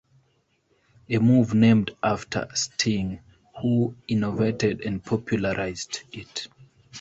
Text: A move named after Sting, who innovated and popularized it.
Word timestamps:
A 1.09 1.19
move 1.19 1.53
named 1.53 1.91
after 2.01 2.47
Sting, 2.55 3.19
who 3.61 3.93
innovated 4.07 4.81
and 4.81 5.03
popularized 5.05 6.01
it. 6.11 6.47